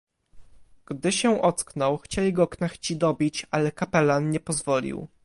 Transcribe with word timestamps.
"Gdy 0.85 1.11
się 1.11 1.41
ocknął, 1.41 1.97
chcieli 1.97 2.33
go 2.33 2.47
knechci 2.47 2.97
dobić, 2.97 3.45
ale 3.51 3.71
kapelan 3.71 4.29
nie 4.31 4.39
pozwolił." 4.39 5.07